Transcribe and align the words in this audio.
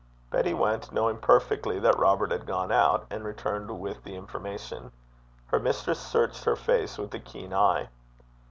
Betty 0.31 0.55
went, 0.55 0.91
knowing 0.91 1.19
perfectly 1.19 1.77
that 1.77 1.95
Robert 1.99 2.31
had 2.31 2.47
gone 2.47 2.71
out, 2.71 3.05
and 3.11 3.23
returned 3.23 3.79
with 3.79 4.03
the 4.03 4.15
information. 4.15 4.91
Her 5.49 5.59
mistress 5.59 5.99
searched 5.99 6.43
her 6.45 6.55
face 6.55 6.97
with 6.97 7.13
a 7.13 7.19
keen 7.19 7.53
eye. 7.53 7.87